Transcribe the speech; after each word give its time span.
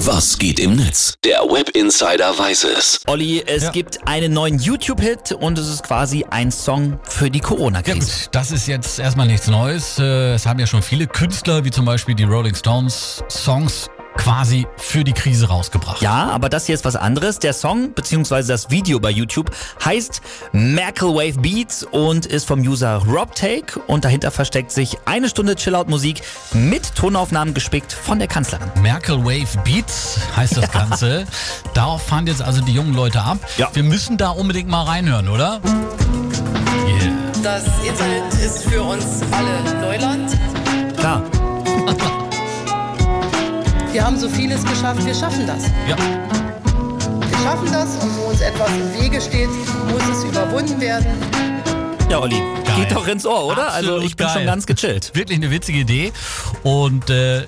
Was 0.00 0.38
geht 0.38 0.60
im 0.60 0.76
Netz? 0.76 1.14
Der 1.24 1.40
Web 1.40 1.70
Insider 1.70 2.38
weiß 2.38 2.64
es. 2.64 3.00
Olli, 3.06 3.42
es 3.46 3.64
Ja. 3.64 3.70
gibt 3.70 4.06
einen 4.06 4.32
neuen 4.32 4.58
YouTube-Hit 4.58 5.32
und 5.32 5.58
es 5.58 5.68
ist 5.68 5.82
quasi 5.84 6.24
ein 6.30 6.50
Song 6.52 7.00
für 7.04 7.30
die 7.30 7.38
Ja 7.40 7.44
Corona-Krise. 7.46 7.98
gut, 8.00 8.28
das 8.32 8.52
ist 8.52 8.66
jetzt 8.68 8.98
erstmal 8.98 9.26
nichts 9.26 9.46
Neues. 9.48 9.98
Äh, 9.98 10.34
Es 10.34 10.44
haben 10.46 10.58
ja 10.60 10.66
schon 10.66 10.82
viele 10.82 11.06
Künstler, 11.06 11.64
wie 11.64 11.70
zum 11.70 11.86
Beispiel 11.86 12.14
die 12.14 12.24
Rolling 12.24 12.54
Stones, 12.54 13.24
Songs 13.30 13.88
quasi 14.16 14.66
für 14.76 15.04
die 15.04 15.12
Krise 15.12 15.48
rausgebracht. 15.48 16.02
Ja, 16.02 16.30
aber 16.30 16.48
das 16.48 16.66
hier 16.66 16.74
ist 16.74 16.84
was 16.84 16.96
anderes. 16.96 17.38
Der 17.38 17.52
Song 17.52 17.92
bzw. 17.92 18.42
das 18.42 18.70
Video 18.70 18.98
bei 19.00 19.10
YouTube 19.10 19.50
heißt 19.84 20.20
Merkel 20.52 21.08
Wave 21.08 21.38
Beats 21.40 21.82
und 21.84 22.26
ist 22.26 22.46
vom 22.46 22.60
User 22.60 23.02
RobTake 23.06 23.78
und 23.86 24.04
dahinter 24.04 24.30
versteckt 24.30 24.72
sich 24.72 24.96
eine 25.04 25.28
Stunde 25.28 25.54
Chillout-Musik 25.56 26.22
mit 26.52 26.94
Tonaufnahmen 26.94 27.54
gespickt 27.54 27.92
von 27.92 28.18
der 28.18 28.28
Kanzlerin. 28.28 28.70
Merkel 28.82 29.24
Wave 29.24 29.58
Beats 29.64 30.18
heißt 30.36 30.56
das 30.56 30.70
Ganze. 30.72 31.26
Darauf 31.74 32.02
fahren 32.02 32.26
jetzt 32.26 32.42
also 32.42 32.60
die 32.60 32.72
jungen 32.72 32.94
Leute 32.94 33.20
ab. 33.22 33.38
Ja. 33.56 33.70
Wir 33.72 33.82
müssen 33.82 34.16
da 34.16 34.30
unbedingt 34.30 34.68
mal 34.68 34.82
reinhören, 34.84 35.28
oder? 35.28 35.60
Yeah. 35.64 37.12
Das 37.42 37.64
Internet 37.86 38.34
ist 38.44 38.64
für 38.64 38.82
uns 38.82 39.22
alle 39.30 39.80
Neuland. 39.80 40.36
Klar. 40.96 41.22
Wir 43.96 44.04
haben 44.04 44.18
so 44.18 44.28
vieles 44.28 44.62
geschafft, 44.62 45.06
wir 45.06 45.14
schaffen 45.14 45.46
das. 45.46 45.68
Ja. 45.88 45.96
Wir 45.96 47.38
schaffen 47.38 47.72
das 47.72 47.96
und 48.04 48.14
wo 48.18 48.28
uns 48.28 48.42
etwas 48.42 48.68
im 48.68 49.02
Wege 49.02 49.18
steht, 49.18 49.48
muss 49.90 50.02
es 50.12 50.22
überwunden 50.22 50.78
werden. 50.78 51.06
Ja, 52.10 52.20
Olli, 52.20 52.42
Geil. 52.76 52.86
geht 52.86 52.96
doch 52.96 53.06
ins 53.06 53.26
Ohr, 53.26 53.46
oder? 53.46 53.72
also 53.72 53.88
Absolut 53.94 54.04
ich 54.10 54.16
bin 54.16 54.26
geil. 54.26 54.36
schon 54.36 54.46
ganz 54.46 54.66
gechillt. 54.66 55.10
Wirklich 55.14 55.38
eine 55.38 55.50
witzige 55.50 55.78
Idee. 55.78 56.12
Und 56.62 57.10
äh, 57.10 57.46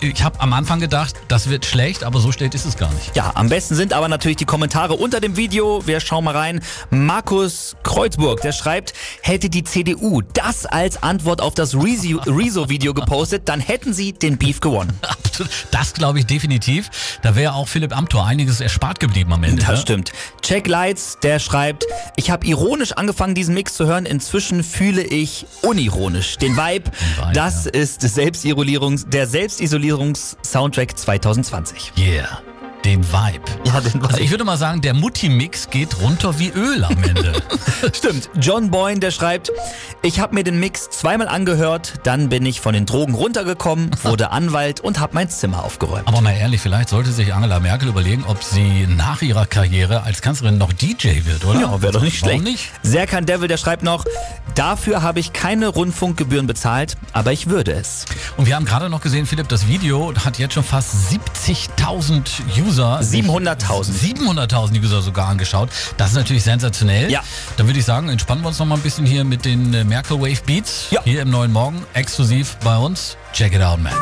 ich 0.00 0.22
habe 0.22 0.40
am 0.40 0.52
Anfang 0.52 0.80
gedacht, 0.80 1.14
das 1.28 1.48
wird 1.48 1.66
schlecht, 1.66 2.04
aber 2.04 2.20
so 2.20 2.32
schlecht 2.32 2.54
ist 2.54 2.64
es 2.64 2.76
gar 2.76 2.92
nicht. 2.92 3.14
Ja, 3.16 3.32
am 3.34 3.48
besten 3.48 3.74
sind 3.74 3.92
aber 3.92 4.08
natürlich 4.08 4.36
die 4.36 4.44
Kommentare 4.44 4.94
unter 4.94 5.20
dem 5.20 5.36
Video. 5.36 5.86
Wir 5.86 6.00
schauen 6.00 6.24
mal 6.24 6.36
rein. 6.36 6.60
Markus 6.90 7.76
Kreuzburg, 7.82 8.40
der 8.42 8.52
schreibt, 8.52 8.92
hätte 9.22 9.48
die 9.50 9.64
CDU 9.64 10.22
das 10.34 10.66
als 10.66 11.02
Antwort 11.02 11.40
auf 11.40 11.54
das 11.54 11.74
Rezo- 11.74 12.20
Rezo-Video 12.26 12.94
gepostet, 12.94 13.48
dann 13.48 13.60
hätten 13.60 13.92
sie 13.92 14.12
den 14.12 14.38
Beef 14.38 14.60
gewonnen. 14.60 14.96
Absolut. 15.02 15.50
Das 15.70 15.92
glaube 15.94 16.18
ich 16.20 16.26
definitiv. 16.26 16.90
Da 17.22 17.34
wäre 17.36 17.54
auch 17.54 17.68
Philipp 17.68 17.96
Amthor 17.96 18.26
einiges 18.26 18.60
erspart 18.60 19.00
geblieben 19.00 19.32
am 19.32 19.42
Ende. 19.44 19.60
Das 19.62 19.70
ne? 19.70 19.76
stimmt. 19.78 20.12
Check 20.42 20.66
Lights, 20.68 21.18
der 21.22 21.38
schreibt, 21.38 21.84
ich 22.16 22.30
habe 22.30 22.46
ironisch 22.46 22.92
angefangen, 22.92 23.34
diesen 23.34 23.54
Mix 23.54 23.74
zu 23.74 23.86
hören. 23.86 24.06
Inzwischen 24.06 24.62
fühle 24.70 25.02
ich 25.02 25.46
unironisch 25.62 26.36
den 26.38 26.56
Vibe. 26.56 26.90
Vibe, 26.90 27.32
das 27.34 27.66
ja. 27.66 27.72
ist 27.72 28.00
Selbstisolierungs 28.00 29.06
der 29.08 29.26
Selbstisolierungs-Soundtrack 29.26 30.96
2020. 30.96 31.92
Yeah. 31.98 32.40
Den 32.84 33.04
Vibe. 33.04 33.44
Ja, 33.64 33.78
den 33.80 34.02
Also 34.02 34.18
ich 34.20 34.30
würde 34.30 34.44
mal 34.44 34.56
sagen, 34.56 34.80
der 34.80 34.94
Mutti-Mix 34.94 35.68
geht 35.68 36.00
runter 36.00 36.38
wie 36.38 36.48
Öl 36.48 36.82
am 36.82 36.96
Ende. 37.04 37.34
Stimmt. 37.92 38.30
John 38.40 38.70
Boyne, 38.70 39.00
der 39.00 39.10
schreibt, 39.10 39.52
ich 40.00 40.18
habe 40.18 40.34
mir 40.34 40.44
den 40.44 40.58
Mix 40.58 40.88
zweimal 40.88 41.28
angehört, 41.28 41.94
dann 42.04 42.30
bin 42.30 42.46
ich 42.46 42.62
von 42.62 42.72
den 42.72 42.86
Drogen 42.86 43.14
runtergekommen, 43.14 43.90
wurde 44.02 44.30
Anwalt 44.30 44.80
und 44.80 44.98
habe 44.98 45.14
mein 45.14 45.28
Zimmer 45.28 45.62
aufgeräumt. 45.62 46.08
Aber 46.08 46.22
mal 46.22 46.32
ehrlich, 46.32 46.62
vielleicht 46.62 46.88
sollte 46.88 47.12
sich 47.12 47.34
Angela 47.34 47.60
Merkel 47.60 47.88
überlegen, 47.88 48.24
ob 48.26 48.42
sie 48.42 48.86
nach 48.86 49.20
ihrer 49.20 49.44
Karriere 49.44 50.04
als 50.04 50.22
Kanzlerin 50.22 50.56
noch 50.56 50.72
DJ 50.72 51.26
wird, 51.26 51.44
oder? 51.44 51.60
Ja, 51.60 51.82
wäre 51.82 51.92
doch 51.92 52.02
nicht 52.02 52.22
Warum 52.22 52.40
schlecht. 52.40 52.44
nicht? 52.44 52.70
Serkan 52.82 53.26
Devil, 53.26 53.48
der 53.48 53.58
schreibt 53.58 53.82
noch, 53.82 54.06
dafür 54.54 55.02
habe 55.02 55.20
ich 55.20 55.32
keine 55.32 55.68
Rundfunkgebühren 55.68 56.46
bezahlt, 56.46 56.96
aber 57.12 57.32
ich 57.32 57.48
würde 57.48 57.72
es. 57.72 58.04
Und 58.36 58.46
wir 58.46 58.56
haben 58.56 58.64
gerade 58.64 58.88
noch 58.88 59.00
gesehen, 59.00 59.26
Philipp, 59.26 59.48
das 59.48 59.68
Video 59.68 60.12
hat 60.24 60.38
jetzt 60.38 60.54
schon 60.54 60.64
fast 60.64 60.94
70.000 61.10 62.28
User. 62.58 63.00
700.000. 63.00 64.18
700.000 64.18 64.82
User 64.82 65.02
sogar 65.02 65.28
angeschaut. 65.28 65.70
Das 65.96 66.10
ist 66.10 66.16
natürlich 66.16 66.42
sensationell. 66.42 67.10
Ja. 67.10 67.22
Dann 67.56 67.66
würde 67.66 67.78
ich 67.78 67.84
sagen, 67.84 68.08
entspannen 68.08 68.42
wir 68.42 68.48
uns 68.48 68.58
noch 68.58 68.66
mal 68.66 68.76
ein 68.76 68.82
bisschen 68.82 69.06
hier 69.06 69.24
mit 69.24 69.44
den 69.44 69.72
äh, 69.74 69.84
Merkel 69.84 70.20
Wave 70.20 70.42
Beats. 70.46 70.86
Ja. 70.90 71.02
Hier 71.04 71.22
im 71.22 71.30
neuen 71.30 71.52
Morgen, 71.52 71.84
exklusiv 71.94 72.56
bei 72.64 72.76
uns. 72.76 73.16
Check 73.32 73.54
it 73.54 73.62
out, 73.62 73.80
man. 73.80 73.92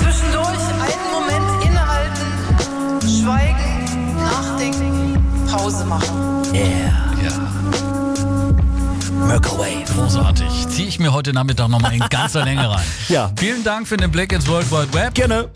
Zwischendurch 0.00 0.48
einen 0.48 1.10
Moment 1.12 1.64
innehalten, 1.64 2.26
schweigen, 3.00 4.16
nachdenken, 4.16 5.46
Pause 5.50 5.84
machen. 5.84 6.34
Yeah. 6.52 7.04
Ja, 7.22 8.03
Merkel 9.12 9.52
Wave. 9.58 9.84
großartig. 9.94 10.68
Ziehe 10.68 10.88
ich 10.88 10.98
mir 10.98 11.12
heute 11.12 11.32
Nachmittag 11.32 11.68
noch 11.68 11.80
mal 11.80 11.92
in 11.92 12.00
ganzer 12.08 12.44
Länge 12.44 12.68
rein. 12.68 12.84
Ja. 13.08 13.30
Vielen 13.36 13.62
Dank 13.64 13.86
für 13.86 13.96
den 13.96 14.10
Blick 14.10 14.32
ins 14.32 14.46
World 14.48 14.70
Wide 14.70 14.92
Web. 14.94 15.14
Gerne. 15.14 15.50